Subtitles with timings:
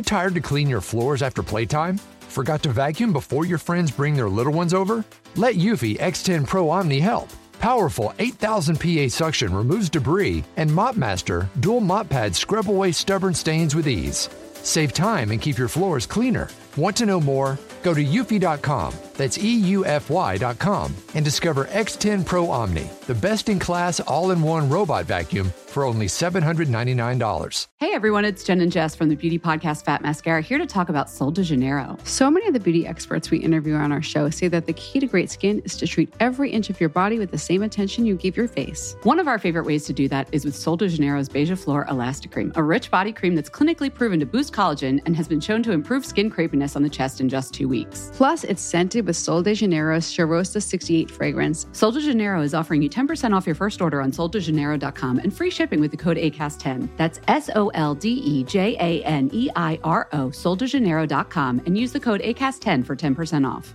[0.00, 1.98] Too tired to clean your floors after playtime?
[2.22, 5.04] Forgot to vacuum before your friends bring their little ones over?
[5.36, 7.28] Let Eufy X10 Pro Omni help.
[7.58, 13.74] Powerful 8000 PA suction removes debris, and MopMaster dual mop pads scrub away stubborn stains
[13.74, 14.30] with ease.
[14.54, 16.48] Save time and keep your floors cleaner.
[16.78, 17.58] Want to know more?
[17.82, 24.30] Go to eufy.com, that's EUFY.com, and discover X10 Pro Omni, the best in class all
[24.30, 27.66] in one robot vacuum for only $799.
[27.78, 30.88] Hey everyone, it's Jen and Jess from the beauty podcast Fat Mascara here to talk
[30.88, 31.96] about Sol de Janeiro.
[32.04, 35.00] So many of the beauty experts we interview on our show say that the key
[35.00, 38.04] to great skin is to treat every inch of your body with the same attention
[38.04, 38.96] you give your face.
[39.04, 41.86] One of our favorite ways to do that is with Sol de Janeiro's Beija Flor
[41.88, 45.40] Elastic Cream, a rich body cream that's clinically proven to boost collagen and has been
[45.40, 48.10] shown to improve skin crepiness on the chest in just two weeks.
[48.14, 51.66] Plus, it's scented with Sol de Janeiro's Charosta 68 fragrance.
[51.72, 55.50] Sol de Janeiro is offering you 10% off your first order on soldejaneiro.com and free
[55.50, 56.88] shipping with the code ACAST10.
[56.96, 61.76] That's S O L D E J A N E I R O, soldejaneiro.com, and
[61.76, 63.74] use the code ACAST10 for 10% off.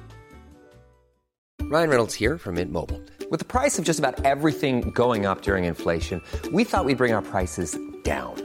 [1.63, 3.01] Ryan Reynolds here from Mint Mobile.
[3.29, 6.21] With the price of just about everything going up during inflation,
[6.53, 8.44] we thought we'd bring our prices down.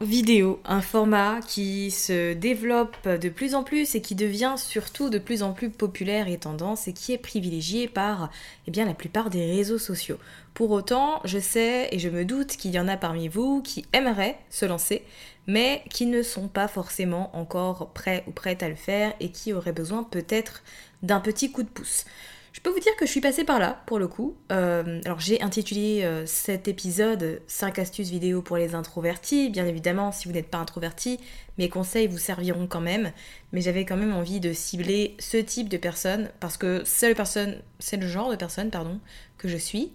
[0.00, 5.18] Vidéo, un format qui se développe de plus en plus et qui devient surtout de
[5.18, 8.30] plus en plus populaire et tendance et qui est privilégié par
[8.66, 10.18] eh bien, la plupart des réseaux sociaux.
[10.54, 13.86] Pour autant, je sais et je me doute qu'il y en a parmi vous qui
[13.92, 15.02] aimeraient se lancer,
[15.46, 19.52] mais qui ne sont pas forcément encore prêts ou prêtes à le faire et qui
[19.52, 20.62] auraient besoin peut-être
[21.02, 22.04] d'un petit coup de pouce.
[22.52, 24.36] Je peux vous dire que je suis passée par là, pour le coup.
[24.52, 29.50] Euh, alors j'ai intitulé euh, cet épisode 5 astuces vidéo pour les introvertis.
[29.50, 31.20] Bien évidemment, si vous n'êtes pas introverti,
[31.58, 33.12] mes conseils vous serviront quand même.
[33.52, 38.06] Mais j'avais quand même envie de cibler ce type de personnes parce que c'est le,
[38.06, 39.00] genre de personne pardon,
[39.36, 39.92] que je suis.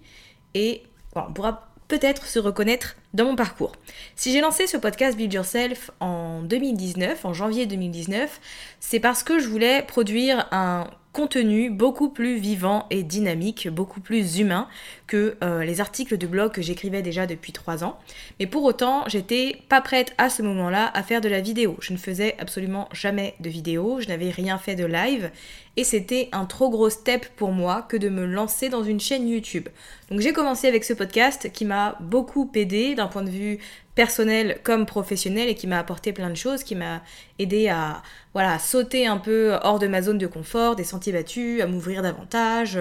[0.54, 0.84] Et
[1.16, 3.74] on pourra peut-être se reconnaître dans mon parcours.
[4.16, 8.40] Si j'ai lancé ce podcast Build Yourself en 2019, en janvier 2019,
[8.80, 14.40] c'est parce que je voulais produire un contenu beaucoup plus vivant et dynamique, beaucoup plus
[14.40, 14.68] humain
[15.06, 18.00] que euh, les articles de blog que j'écrivais déjà depuis trois ans.
[18.40, 21.78] Mais pour autant, j'étais pas prête à ce moment-là à faire de la vidéo.
[21.82, 25.30] Je ne faisais absolument jamais de vidéo, je n'avais rien fait de live
[25.78, 29.28] et c'était un trop gros step pour moi que de me lancer dans une chaîne
[29.28, 29.70] YouTube.
[30.10, 33.60] Donc j'ai commencé avec ce podcast qui m'a beaucoup aidé point de vue
[33.96, 37.02] personnel comme professionnel et qui m'a apporté plein de choses, qui m'a
[37.40, 38.02] aidé à
[38.34, 42.02] voilà, sauter un peu hors de ma zone de confort, des sentiers battus, à m'ouvrir
[42.02, 42.80] davantage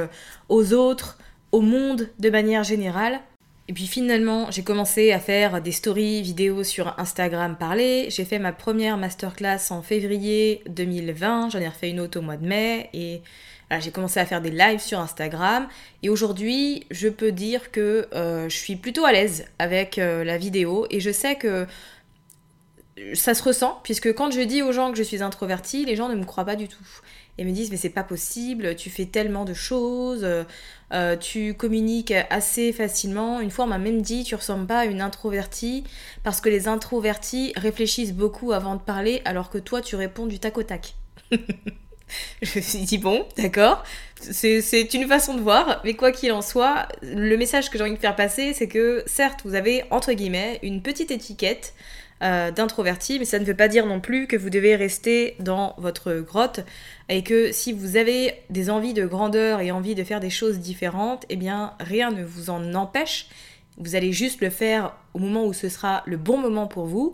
[0.49, 1.19] aux autres,
[1.53, 3.21] au monde de manière générale.
[3.69, 8.09] Et puis finalement, j'ai commencé à faire des stories vidéos sur Instagram parler.
[8.11, 12.37] J'ai fait ma première masterclass en février 2020, j'en ai refait une autre au mois
[12.37, 13.23] de mai et
[13.81, 15.67] j'ai commencé à faire des lives sur Instagram
[16.03, 20.39] et aujourd'hui je peux dire que euh, je suis plutôt à l'aise avec euh, la
[20.39, 21.67] vidéo et je sais que
[23.15, 26.09] ça se ressent puisque quand je dis aux gens que je suis introvertie, les gens
[26.09, 26.85] ne me croient pas du tout
[27.39, 30.27] et me disent mais c'est pas possible, tu fais tellement de choses,
[30.93, 33.41] euh, tu communiques assez facilement.
[33.41, 35.85] Une fois on m'a même dit tu ressembles pas à une introvertie
[36.25, 40.39] parce que les introvertis réfléchissent beaucoup avant de parler alors que toi tu réponds du
[40.39, 40.95] tac au tac.
[42.43, 43.85] Je me suis dit, bon, d'accord,
[44.21, 47.95] c'est une façon de voir, mais quoi qu'il en soit, le message que j'ai envie
[47.95, 51.75] de faire passer, c'est que certes, vous avez, entre guillemets, une petite étiquette
[52.23, 55.75] euh, d'introverti, mais ça ne veut pas dire non plus que vous devez rester dans
[55.77, 56.61] votre grotte
[57.09, 60.61] et que si vous avez des envies de grandeur et envie de faire des choses
[60.61, 63.27] différentes, eh bien, rien ne vous en empêche.
[63.77, 67.13] Vous allez juste le faire au moment où ce sera le bon moment pour vous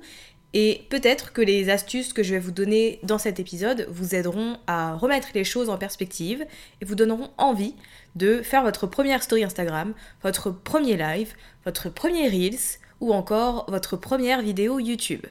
[0.55, 4.57] et peut-être que les astuces que je vais vous donner dans cet épisode vous aideront
[4.67, 6.47] à remettre les choses en perspective
[6.81, 7.75] et vous donneront envie
[8.17, 9.93] de faire votre première story Instagram,
[10.23, 11.35] votre premier live,
[11.65, 15.27] votre premier Reels ou encore votre première vidéo YouTube.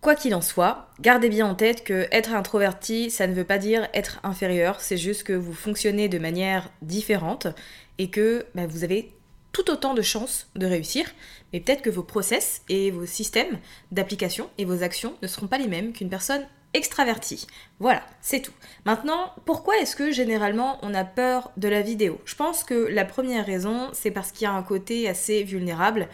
[0.00, 3.58] Quoi qu'il en soit, gardez bien en tête que être introverti, ça ne veut pas
[3.58, 7.48] dire être inférieur, c'est juste que vous fonctionnez de manière différente
[7.98, 9.12] et que bah, vous avez
[9.52, 11.06] tout autant de chances de réussir,
[11.52, 13.58] mais peut-être que vos process et vos systèmes
[13.90, 17.46] d'application et vos actions ne seront pas les mêmes qu'une personne extravertie.
[17.80, 18.52] Voilà, c'est tout.
[18.84, 22.20] Maintenant, pourquoi est-ce que généralement on a peur de la vidéo?
[22.24, 26.08] Je pense que la première raison, c'est parce qu'il y a un côté assez vulnérable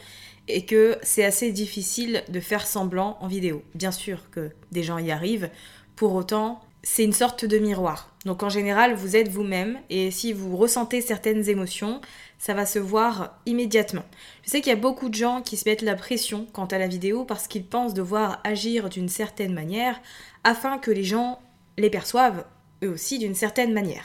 [0.48, 3.62] et que c'est assez difficile de faire semblant en vidéo.
[3.74, 5.50] Bien sûr que des gens y arrivent,
[5.96, 8.14] pour autant, c'est une sorte de miroir.
[8.26, 12.00] Donc en général, vous êtes vous-même et si vous ressentez certaines émotions,
[12.38, 14.04] ça va se voir immédiatement.
[14.44, 16.78] Je sais qu'il y a beaucoup de gens qui se mettent la pression quant à
[16.78, 20.00] la vidéo parce qu'ils pensent devoir agir d'une certaine manière
[20.44, 21.40] afin que les gens
[21.76, 22.44] les perçoivent
[22.84, 24.04] eux aussi d'une certaine manière.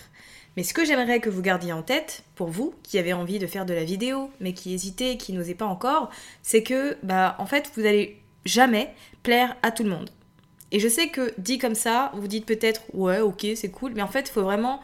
[0.57, 3.45] Mais ce que j'aimerais que vous gardiez en tête, pour vous qui avez envie de
[3.45, 6.10] faire de la vidéo, mais qui hésitez, qui n'osez pas encore,
[6.42, 8.92] c'est que, bah, en fait, vous n'allez jamais
[9.22, 10.10] plaire à tout le monde.
[10.72, 14.02] Et je sais que dit comme ça, vous dites peut-être, ouais, ok, c'est cool, mais
[14.02, 14.80] en fait, il faut vraiment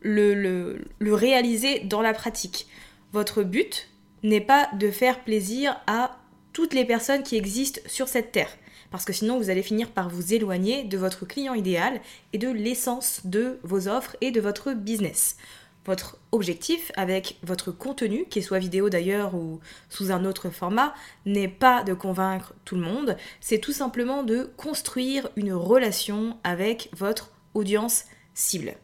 [0.00, 2.66] le, réaliser dans la pratique.
[3.12, 3.88] Votre but
[4.22, 6.18] n'est pas de faire plaisir à
[6.52, 8.50] toutes les personnes qui existent sur cette terre
[8.90, 12.00] parce que sinon vous allez finir par vous éloigner de votre client idéal
[12.32, 15.36] et de l'essence de vos offres et de votre business.
[15.88, 19.58] Votre objectif avec votre contenu, qu'il soit vidéo d'ailleurs ou
[19.88, 20.92] sous un autre format,
[21.24, 26.90] n'est pas de convaincre tout le monde, c'est tout simplement de construire une relation avec
[26.94, 28.04] votre audience
[28.34, 28.74] cible.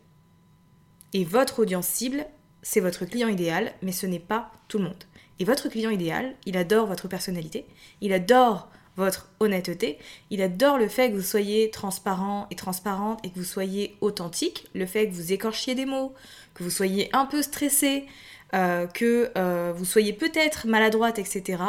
[1.13, 2.25] Et votre audience cible,
[2.63, 5.05] c'est votre client idéal, mais ce n'est pas tout le monde.
[5.39, 7.67] Et votre client idéal, il adore votre personnalité,
[8.01, 9.99] il adore votre honnêteté.
[10.31, 14.67] Il adore le fait que vous soyez transparent et transparente et que vous soyez authentique,
[14.75, 16.15] le fait que vous écorchiez des mots,
[16.55, 18.07] que vous soyez un peu stressé,
[18.55, 21.63] euh, que euh, vous soyez peut-être maladroite, etc.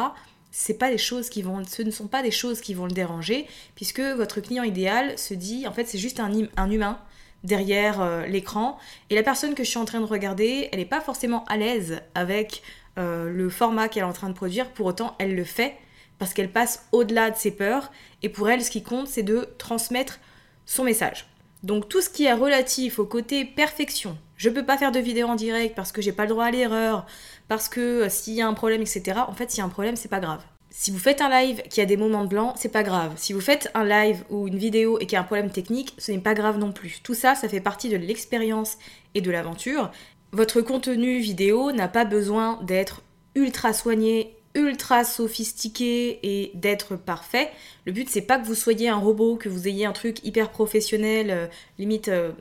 [0.51, 2.92] C'est pas des choses qui vont, ce ne sont pas des choses qui vont le
[2.92, 6.31] déranger, puisque votre client idéal se dit, en fait, c'est juste un,
[6.69, 7.00] humain
[7.44, 8.77] derrière euh, l'écran.
[9.10, 11.57] Et la personne que je suis en train de regarder, elle n'est pas forcément à
[11.57, 12.62] l'aise avec
[12.98, 15.75] le format qu'elle est en train de produire, pour autant elle le fait
[16.17, 17.91] parce qu'elle passe au-delà de ses peurs
[18.23, 20.19] et pour elle ce qui compte c'est de transmettre
[20.65, 21.27] son message.
[21.63, 25.27] Donc tout ce qui est relatif au côté perfection, je peux pas faire de vidéo
[25.27, 27.06] en direct parce que j'ai pas le droit à l'erreur,
[27.47, 29.21] parce que euh, s'il y a un problème, etc.
[29.27, 30.41] En fait, s'il y a un problème, c'est pas grave.
[30.69, 33.13] Si vous faites un live qui a des moments de blanc, c'est pas grave.
[33.15, 35.95] Si vous faites un live ou une vidéo et qu'il y a un problème technique,
[35.97, 37.00] ce n'est pas grave non plus.
[37.01, 38.77] Tout ça, ça fait partie de l'expérience
[39.13, 39.89] et de l'aventure.
[40.33, 43.03] Votre contenu vidéo n'a pas besoin d'être
[43.35, 47.52] ultra soigné, ultra sophistiqué et d'être parfait.
[47.86, 50.50] Le but c'est pas que vous soyez un robot, que vous ayez un truc hyper
[50.50, 51.48] professionnel, euh,
[51.78, 52.31] limite euh,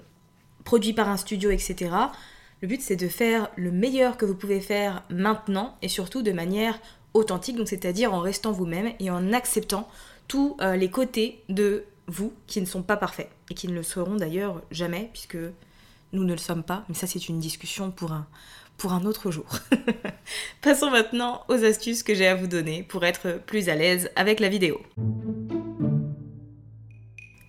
[0.64, 1.90] produit par un studio, etc.
[2.62, 6.32] Le but c'est de faire le meilleur que vous pouvez faire maintenant et surtout de
[6.32, 6.78] manière
[7.12, 9.88] authentique, donc c'est-à-dire en restant vous-même et en acceptant
[10.28, 13.82] tous euh, les côtés de vous qui ne sont pas parfaits et qui ne le
[13.82, 15.38] seront d'ailleurs jamais puisque
[16.12, 18.26] nous ne le sommes pas, mais ça c'est une discussion pour un,
[18.76, 19.46] pour un autre jour.
[20.62, 24.40] Passons maintenant aux astuces que j'ai à vous donner pour être plus à l'aise avec
[24.40, 24.80] la vidéo.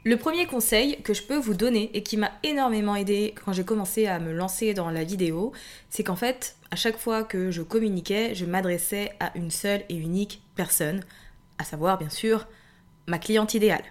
[0.08, 3.66] Le premier conseil que je peux vous donner et qui m'a énormément aidé quand j'ai
[3.66, 5.52] commencé à me lancer dans la vidéo,
[5.90, 9.96] c'est qu'en fait, à chaque fois que je communiquais, je m'adressais à une seule et
[9.96, 11.02] unique personne,
[11.58, 12.46] à savoir bien sûr
[13.08, 13.84] ma cliente idéale.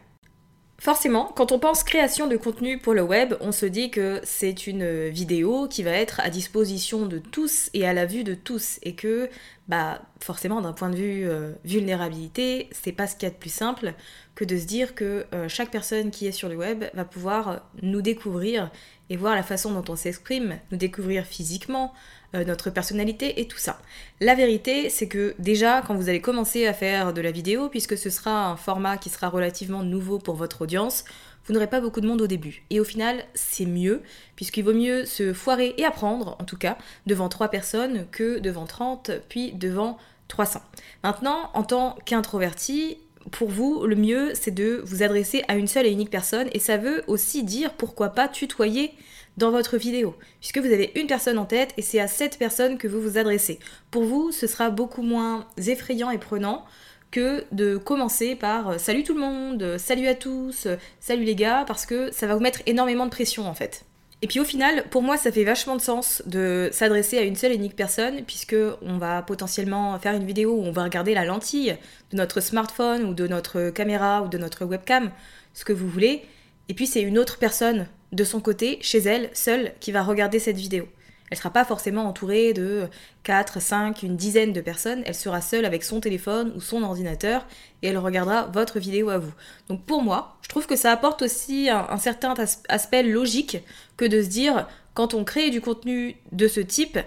[0.79, 4.67] Forcément, quand on pense création de contenu pour le web, on se dit que c'est
[4.67, 8.81] une vidéo qui va être à disposition de tous et à la vue de tous
[8.83, 9.31] et que
[9.69, 13.39] bah forcément d'un point de vue euh, vulnérabilité, c'est pas ce qu'il y a de
[13.39, 13.95] plus simple
[14.35, 17.63] que de se dire que euh, chaque personne qui est sur le web va pouvoir
[17.83, 18.71] nous découvrir
[19.11, 21.95] et voir la façon dont on s'exprime, nous découvrir physiquement,
[22.35, 23.79] euh, notre personnalité et tout ça.
[24.21, 27.97] La vérité, c'est que déjà, quand vous allez commencer à faire de la vidéo, puisque
[27.97, 31.05] ce sera un format qui sera relativement nouveau pour votre audience,
[31.47, 32.65] vous n'aurez pas beaucoup de monde au début.
[32.71, 34.03] Et au final, c'est mieux,
[34.35, 38.67] puisqu'il vaut mieux se foirer et apprendre, en tout cas, devant trois personnes que devant
[38.67, 39.99] 30, puis devant
[40.29, 40.61] 300.
[41.03, 42.99] Maintenant, en tant qu'introverti,
[43.31, 46.59] pour vous, le mieux, c'est de vous adresser à une seule et unique personne, et
[46.59, 48.93] ça veut aussi dire pourquoi pas tutoyer
[49.37, 52.79] dans votre vidéo, puisque vous avez une personne en tête et c'est à cette personne
[52.79, 53.59] que vous vous adressez.
[53.91, 56.65] Pour vous, ce sera beaucoup moins effrayant et prenant
[57.11, 61.23] que de commencer par euh, salut tout le monde, euh, salut à tous, euh, salut
[61.23, 63.85] les gars, parce que ça va vous mettre énormément de pression en fait.
[64.21, 67.37] Et puis au final, pour moi, ça fait vachement de sens de s'adresser à une
[67.37, 71.15] seule et unique personne, puisque on va potentiellement faire une vidéo où on va regarder
[71.15, 71.77] la lentille
[72.11, 75.11] de notre smartphone ou de notre caméra ou de notre webcam,
[75.53, 76.23] ce que vous voulez.
[76.69, 80.39] Et puis c'est une autre personne de son côté, chez elle, seule, qui va regarder
[80.39, 80.89] cette vidéo.
[81.31, 82.87] Elle sera pas forcément entourée de
[83.25, 87.47] 4, 5, une dizaine de personnes, elle sera seule avec son téléphone ou son ordinateur
[87.83, 89.33] et elle regardera votre vidéo à vous.
[89.69, 92.35] Donc pour moi, je trouve que ça apporte aussi un, certain
[92.69, 93.59] aspect logique
[93.97, 96.99] que de se dire quand on crée du contenu de ce type,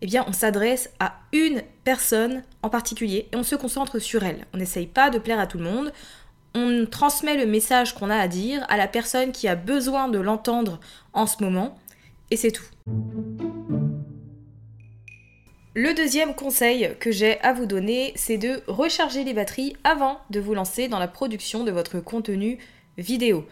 [0.00, 4.46] eh bien on s'adresse à une personne en particulier et on se concentre sur elle.
[4.54, 5.92] On n'essaye pas de plaire à tout le monde,
[6.56, 10.18] on transmet le message qu'on a à dire à la personne qui a besoin de
[10.18, 10.80] l'entendre
[11.12, 11.76] en ce moment
[12.30, 12.64] et c'est tout.
[15.74, 20.40] Le deuxième conseil que j'ai à vous donner, c'est de recharger les batteries avant de
[20.40, 22.58] vous lancer dans la production de votre contenu
[22.96, 23.46] vidéo.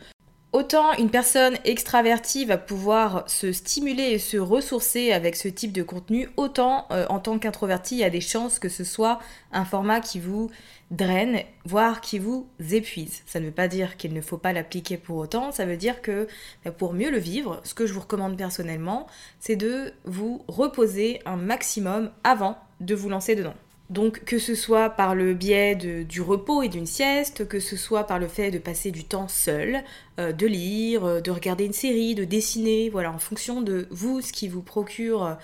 [0.54, 5.82] Autant une personne extravertie va pouvoir se stimuler et se ressourcer avec ce type de
[5.82, 9.18] contenu, autant euh, en tant qu'introverti, il y a des chances que ce soit
[9.50, 10.52] un format qui vous
[10.92, 13.22] draine, voire qui vous épuise.
[13.26, 16.00] Ça ne veut pas dire qu'il ne faut pas l'appliquer pour autant, ça veut dire
[16.00, 16.28] que
[16.64, 19.08] bah, pour mieux le vivre, ce que je vous recommande personnellement,
[19.40, 23.54] c'est de vous reposer un maximum avant de vous lancer dedans.
[23.90, 28.04] Donc que ce soit par le biais du repos et d'une sieste, que ce soit
[28.04, 29.82] par le fait de passer du temps seul,
[30.18, 34.22] euh, de lire, euh, de regarder une série, de dessiner, voilà, en fonction de vous,
[34.22, 35.34] ce qui vous procure euh,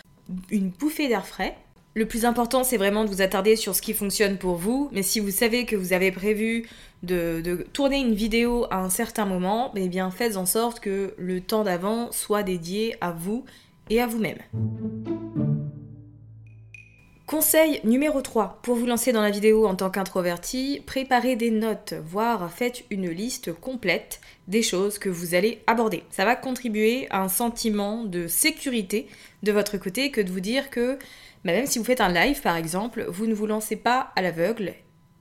[0.50, 1.56] une bouffée d'air frais.
[1.94, 5.02] Le plus important, c'est vraiment de vous attarder sur ce qui fonctionne pour vous, mais
[5.02, 6.66] si vous savez que vous avez prévu
[7.02, 11.40] de, tourner une vidéo à un certain moment, eh bien faites en sorte que le
[11.40, 13.44] temps d'avant soit dédié à vous
[13.90, 14.38] et à vous-même.
[17.30, 18.58] Conseil numéro 3.
[18.60, 23.08] Pour vous lancer dans la vidéo en tant qu'introverti, préparez des notes, voire faites une
[23.08, 26.02] liste complète des choses que vous allez aborder.
[26.10, 29.06] Ça va contribuer à un sentiment de sécurité
[29.44, 30.98] de votre côté que de vous dire que
[31.44, 34.22] bah, même si vous faites un live par exemple, vous ne vous lancez pas à
[34.22, 34.74] l'aveugle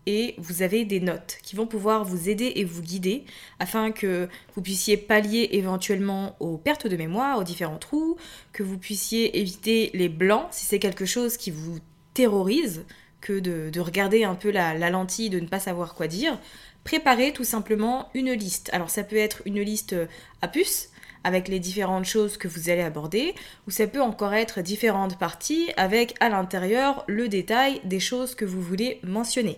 [0.08, 3.26] et vous avez des notes qui vont pouvoir vous aider et vous guider
[3.60, 8.18] afin que vous puissiez pallier éventuellement aux pertes de mémoire, aux différents trous,
[8.52, 11.78] que vous puissiez éviter les blancs si c'est quelque chose qui vous
[12.20, 12.84] terrorise
[13.22, 16.38] que de, regarder un peu la, la, lentille, de ne pas savoir quoi dire,
[16.84, 18.70] préparez tout simplement une liste.
[18.74, 19.96] Alors ça peut être une liste
[20.42, 20.90] à puce,
[21.24, 23.36] avec les différentes choses que vous allez aborder,
[23.68, 28.44] ou ça peut encore être différentes parties avec à l'intérieur le détail des choses que
[28.44, 29.58] vous voulez mentionner.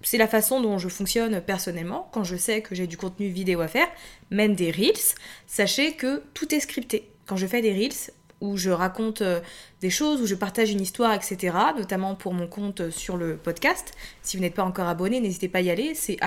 [0.00, 3.60] C'est la façon dont je fonctionne personnellement quand je sais que j'ai du contenu vidéo
[3.60, 3.88] à faire,
[4.30, 5.16] même des reels,
[5.46, 7.10] sachez que tout est scripté.
[7.26, 9.40] Quand je fais des reels, où je raconte euh,
[9.80, 11.56] des choses, où je partage une histoire, etc.
[11.76, 13.92] Notamment pour mon compte sur le podcast.
[14.22, 15.94] Si vous n'êtes pas encore abonné, n'hésitez pas à y aller.
[15.94, 16.18] C'est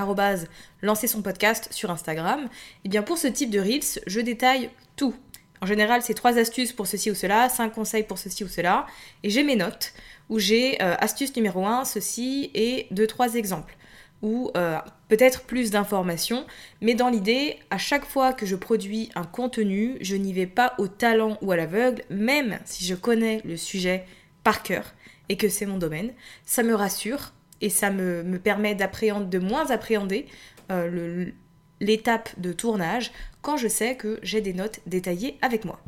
[0.81, 2.47] lancer son podcast sur Instagram.
[2.85, 5.15] Et bien pour ce type de Reels, je détaille tout.
[5.61, 8.85] En général, c'est trois astuces pour ceci ou cela, cinq conseils pour ceci ou cela.
[9.23, 9.93] Et j'ai mes notes
[10.29, 13.75] où j'ai euh, astuce numéro 1, ceci, et deux, trois exemples
[14.23, 16.47] ou euh, peut-être plus d'informations,
[16.81, 20.73] mais dans l'idée, à chaque fois que je produis un contenu, je n'y vais pas
[20.79, 24.05] au talent ou à l'aveugle, même si je connais le sujet
[24.43, 24.93] par cœur
[25.29, 26.13] et que c'est mon domaine,
[26.45, 30.25] ça me rassure et ça me, permet d'appréhender, de moins appréhender
[30.71, 31.25] euh,
[31.79, 33.11] l'étape de tournage
[33.41, 35.79] quand je sais que j'ai des notes détaillées avec moi.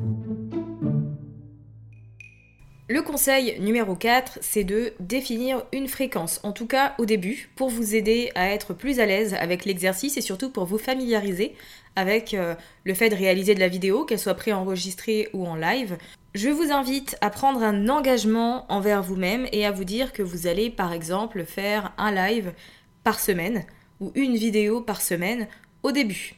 [2.88, 7.68] Le conseil numéro 4, c'est de définir une fréquence, en tout cas au début, pour
[7.68, 11.56] vous aider à être plus à l'aise avec l'exercice et surtout pour vous familiariser
[11.96, 15.98] avec euh, le fait de réaliser de la vidéo, qu'elle soit préenregistrée ou en live.
[16.36, 20.46] Je vous invite à prendre un engagement envers vous-même et à vous dire que vous
[20.46, 22.52] allez par exemple faire un live
[23.02, 23.64] par semaine
[23.98, 25.48] ou une vidéo par semaine
[25.82, 26.35] au début.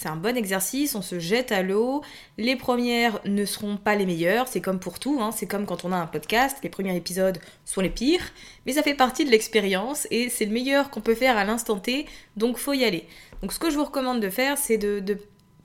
[0.00, 2.02] C'est un bon exercice, on se jette à l'eau.
[2.36, 5.32] Les premières ne seront pas les meilleures, c'est comme pour tout, hein.
[5.32, 8.22] c'est comme quand on a un podcast, les premiers épisodes sont les pires,
[8.64, 11.80] mais ça fait partie de l'expérience et c'est le meilleur qu'on peut faire à l'instant
[11.80, 13.08] T, donc faut y aller.
[13.42, 15.18] Donc ce que je vous recommande de faire, c'est de,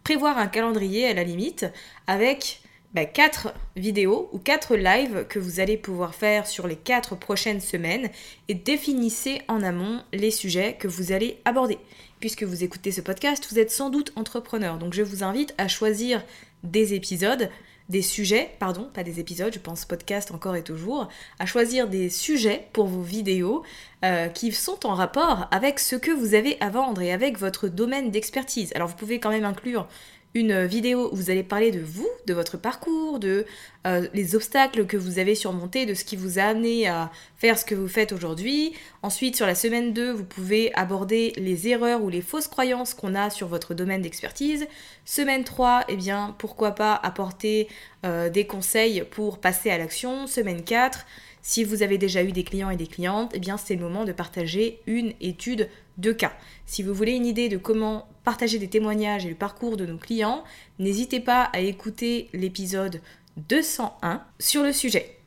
[0.04, 1.68] prévoir un calendrier à la limite
[2.08, 2.63] avec
[2.96, 7.62] 4 bah, vidéos ou 4 lives que vous allez pouvoir faire sur les 4 prochaines
[7.62, 8.10] semaines
[8.48, 11.80] et définissez en amont les sujets que vous allez aborder
[12.24, 14.78] puisque vous écoutez ce podcast, vous êtes sans doute entrepreneur.
[14.78, 16.24] Donc je vous invite à choisir
[16.64, 17.50] des épisodes,
[17.90, 22.10] des sujets, pardon, pas des épisodes, je pense podcast encore et toujours, à choisir des
[22.10, 23.64] sujets pour vos vidéos
[24.06, 27.68] euh, qui sont en rapport avec ce que vous avez à vendre et avec votre
[27.68, 28.72] domaine d'expertise.
[28.74, 29.90] Alors vous pouvez quand même inclure
[30.36, 33.46] une vidéo où vous allez parler de vous, de votre parcours, de
[33.86, 37.58] euh, les obstacles que vous avez surmontés, de ce qui vous a amené à faire
[37.58, 38.74] ce que vous faites aujourd'hui.
[39.04, 43.14] Ensuite, sur la semaine 2, vous pouvez aborder les erreurs ou les fausses croyances qu'on
[43.14, 44.66] a sur votre domaine d'expertise.
[45.06, 47.68] Semaine 3, eh bien, pourquoi pas apporter
[48.06, 50.26] euh, des conseils pour passer à l'action.
[50.26, 51.06] Semaine 4,
[51.44, 54.06] si vous avez déjà eu des clients et des clientes, eh bien c'est le moment
[54.06, 56.34] de partager une étude de cas.
[56.66, 59.98] Si vous voulez une idée de comment partager des témoignages et le parcours de nos
[59.98, 60.46] clients,
[60.80, 63.02] n'hésitez pas à écouter l'épisode
[63.50, 65.18] 201 sur le sujet.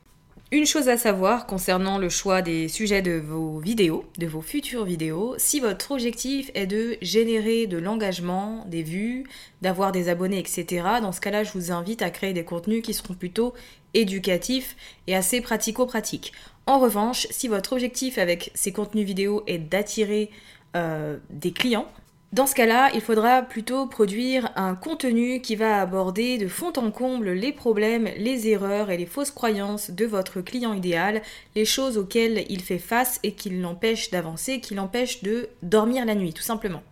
[0.49, 4.85] Une chose à savoir concernant le choix des sujets de vos vidéos, de vos futures
[4.85, 9.25] vidéos, si votre objectif est de générer de l'engagement, des vues,
[9.61, 12.93] d'avoir des abonnés, etc., dans ce cas-là, je vous invite à créer des contenus qui
[12.93, 13.53] seront plutôt
[13.93, 14.77] éducatifs
[15.07, 16.31] et assez pratico-pratiques.
[16.65, 20.29] En revanche, si votre objectif avec ces contenus vidéo est d'attirer
[20.77, 21.89] euh, des clients,
[22.33, 26.91] dans ce cas-là, il faudra plutôt produire un contenu qui va aborder de fond en
[26.91, 31.21] comble les problèmes, les erreurs et les fausses croyances de votre client idéal,
[31.55, 36.15] les choses auxquelles il fait face et qui l'empêchent d'avancer, qui l'empêchent de dormir la
[36.15, 36.83] nuit, tout simplement.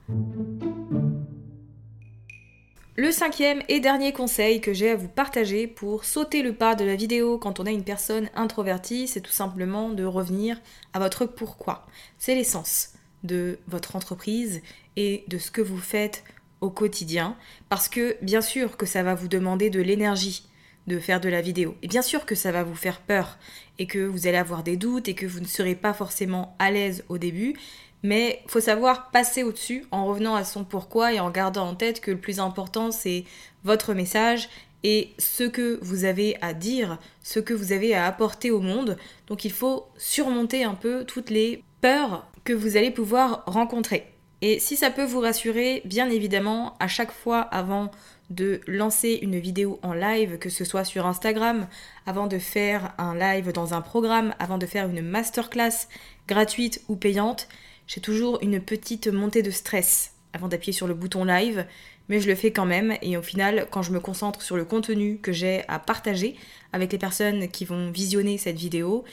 [2.95, 6.85] Le cinquième et dernier conseil que j'ai à vous partager pour sauter le pas de
[6.85, 10.61] la vidéo quand on a une personne introvertie, c'est tout simplement de revenir
[10.93, 11.85] à votre pourquoi.
[12.17, 12.94] C'est l'essence
[13.25, 14.61] de votre entreprise
[14.95, 16.23] et de ce que vous faites
[16.61, 17.35] au quotidien.
[17.69, 20.47] Parce que bien sûr que ça va vous demander de l'énergie
[20.87, 21.75] de faire de la vidéo.
[21.81, 23.37] Et bien sûr que ça va vous faire peur
[23.79, 26.71] et que vous allez avoir des doutes et que vous ne serez pas forcément à
[26.71, 27.55] l'aise au début.
[28.03, 32.01] Mais faut savoir passer au-dessus en revenant à son pourquoi et en gardant en tête
[32.01, 33.23] que le plus important c'est
[33.63, 34.47] votre message
[34.83, 38.97] et ce que vous avez à dire, ce que vous avez à apporter au monde.
[39.25, 44.05] Donc il faut surmonter un peu toutes les peurs que vous allez pouvoir rencontrer.
[44.41, 47.89] Et si ça peut vous rassurer, bien évidemment, à chaque fois avant
[48.29, 51.67] de lancer une vidéo en live, que ce soit sur Instagram,
[52.05, 55.87] avant de faire un live dans un programme, avant de faire une masterclass
[56.27, 57.47] gratuite ou payante,
[57.87, 61.65] j'ai toujours une petite montée de stress avant d'appuyer sur le bouton live,
[62.09, 64.65] mais je le fais quand même et au final, quand je me concentre sur le
[64.65, 66.35] contenu que j'ai à partager
[66.73, 69.05] avec les personnes qui vont visionner cette vidéo,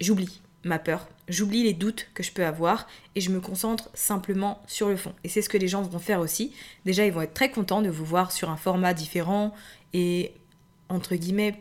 [0.00, 4.62] j'oublie ma peur, j'oublie les doutes que je peux avoir et je me concentre simplement
[4.66, 5.14] sur le fond.
[5.24, 6.52] Et c'est ce que les gens vont faire aussi.
[6.84, 9.54] Déjà, ils vont être très contents de vous voir sur un format différent
[9.92, 10.32] et
[10.88, 11.60] entre guillemets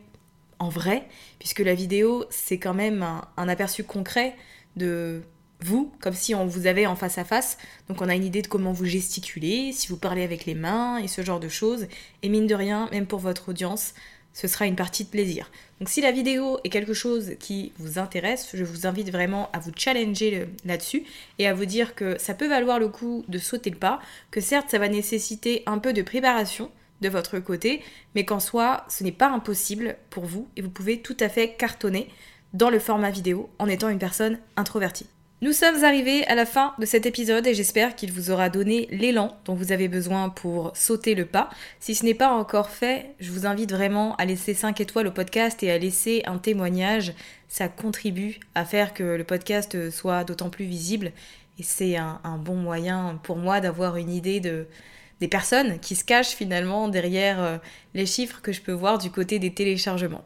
[0.60, 1.08] en vrai,
[1.40, 3.06] puisque la vidéo, c'est quand même
[3.38, 4.36] un, aperçu concret
[4.76, 5.22] de
[5.62, 7.58] vous, comme si on vous avait en face à face.
[7.88, 10.98] Donc on a une idée de comment vous gesticulez, si vous parlez avec les mains
[10.98, 11.88] et ce genre de choses.
[12.24, 13.94] Et mine de rien, même pour votre audience,
[14.34, 15.50] ce sera une partie de plaisir.
[15.80, 19.60] Donc si la vidéo est quelque chose qui vous intéresse, je vous invite vraiment à
[19.60, 21.04] vous challenger là-dessus
[21.40, 24.00] et à vous dire que ça peut valoir le coup de sauter le pas,
[24.32, 27.82] que certes ça va nécessiter un peu de préparation de votre côté,
[28.16, 31.54] mais qu'en soi ce n'est pas impossible pour vous et vous pouvez tout à fait
[31.54, 32.10] cartonner
[32.54, 35.08] dans le format vidéo en étant une personne introvertie.
[35.42, 38.90] Nous sommes arrivés à la fin de cet épisode et j'espère qu'il vous aura donné
[38.92, 41.50] l'élan dont vous avez besoin pour sauter le pas.
[41.80, 45.12] Si ce n'est pas encore fait, je vous invite vraiment à laisser 5 étoiles au
[45.12, 47.14] podcast et à laisser un témoignage.
[47.48, 51.14] Ça contribue à faire que le podcast soit d'autant plus visible
[51.58, 54.68] et c'est un, bon moyen pour moi d'avoir une idée de,
[55.22, 57.58] des personnes qui se cachent finalement derrière euh,
[57.94, 60.26] les chiffres que je peux voir du côté des téléchargements.